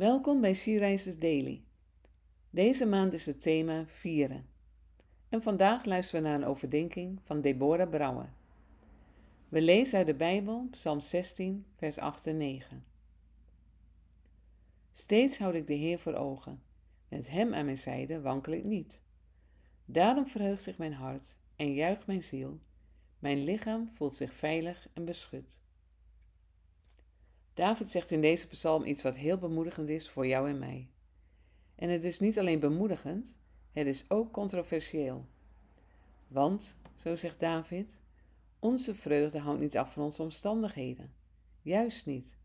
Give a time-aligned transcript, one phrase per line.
[0.00, 1.62] Welkom bij Sierreizers Daily.
[2.50, 4.46] Deze maand is het thema vieren.
[5.28, 8.32] En vandaag luisteren we naar een overdenking van Deborah Brouwer.
[9.48, 12.84] We lezen uit de Bijbel, Psalm 16, vers 8 en 9.
[14.90, 16.62] Steeds houd ik de Heer voor ogen.
[17.08, 19.02] Met Hem aan mijn zijde wankel ik niet.
[19.84, 22.60] Daarom verheugt zich mijn hart en juicht mijn ziel.
[23.18, 25.60] Mijn lichaam voelt zich veilig en beschut.
[27.54, 30.88] David zegt in deze psalm iets wat heel bemoedigend is voor jou en mij.
[31.74, 33.38] En het is niet alleen bemoedigend,
[33.72, 35.26] het is ook controversieel.
[36.28, 38.00] Want, zo zegt David,
[38.58, 41.12] onze vreugde hangt niet af van onze omstandigheden.
[41.62, 42.38] Juist niet.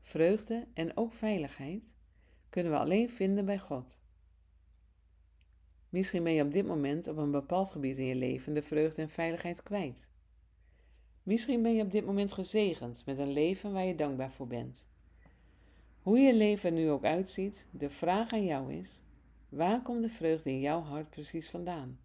[0.00, 1.88] Vreugde en ook veiligheid
[2.50, 4.00] kunnen we alleen vinden bij God.
[5.88, 9.02] Misschien ben je op dit moment op een bepaald gebied in je leven de vreugde
[9.02, 10.10] en veiligheid kwijt.
[11.24, 14.88] Misschien ben je op dit moment gezegend met een leven waar je dankbaar voor bent.
[16.02, 19.02] Hoe je leven nu ook uitziet, de vraag aan jou is:
[19.48, 21.98] waar komt de vreugde in jouw hart precies vandaan?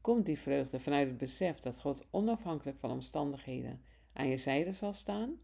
[0.00, 4.92] Komt die vreugde vanuit het besef dat God onafhankelijk van omstandigheden aan je zijde zal
[4.92, 5.40] staan?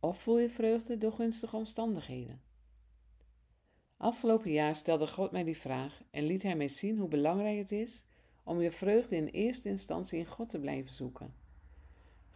[0.00, 2.40] Of voel je vreugde door gunstige omstandigheden?
[3.96, 7.72] Afgelopen jaar stelde God mij die vraag en liet Hij mij zien hoe belangrijk het
[7.72, 8.04] is
[8.44, 11.34] om je vreugde in eerste instantie in God te blijven zoeken.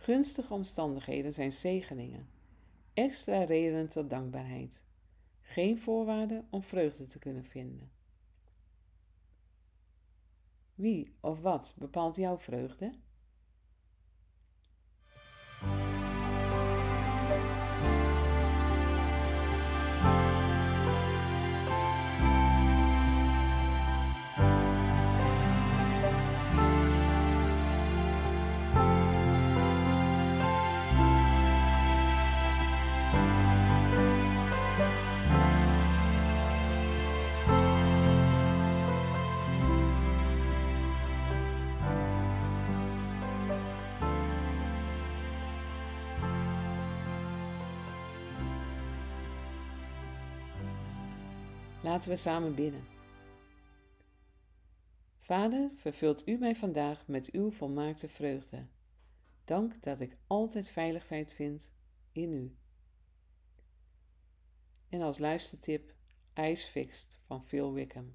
[0.05, 2.29] Gunstige omstandigheden zijn zegeningen,
[2.95, 4.85] extra redenen tot dankbaarheid,
[5.41, 7.91] geen voorwaarden om vreugde te kunnen vinden.
[10.75, 12.93] Wie of wat bepaalt jouw vreugde?
[51.85, 52.87] Laten we samen bidden.
[55.19, 58.67] Vader, vervult u mij vandaag met uw volmaakte vreugde.
[59.45, 61.73] Dank dat ik altijd veiligheid vind
[62.13, 62.57] in u.
[64.89, 65.95] En als luistertip
[66.35, 68.15] Ice Fixed van Phil Wickham.